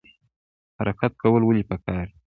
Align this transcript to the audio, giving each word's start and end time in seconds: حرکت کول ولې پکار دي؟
حرکت 0.77 1.11
کول 1.21 1.41
ولې 1.45 1.63
پکار 1.69 2.05
دي؟ 2.11 2.15